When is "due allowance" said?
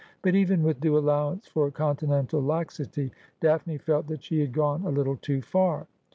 0.79-1.47